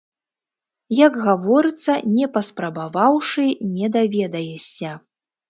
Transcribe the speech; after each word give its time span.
Як 0.99 1.19
гаворыцца, 1.25 1.97
не 2.15 2.25
паспрабаваўшы, 2.39 3.47
не 3.77 3.93
даведаешся. 3.99 4.97